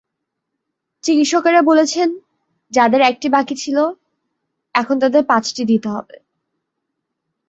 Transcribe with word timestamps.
চিকিৎসকেরা 1.03 1.61
বলছেন, 1.61 2.09
যাঁদের 2.73 3.01
একটি 3.01 3.27
বাকি 3.29 3.55
ছিল, 3.55 3.77
এখন 4.75 4.95
তাঁদের 4.99 5.23
পাঁচটি 5.25 5.61
দিতে 5.65 5.87
হবে। 5.89 6.15